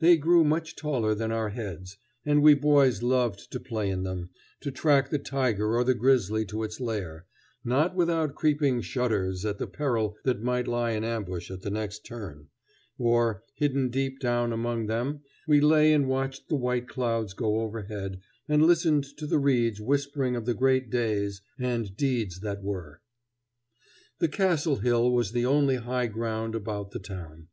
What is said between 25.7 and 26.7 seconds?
high ground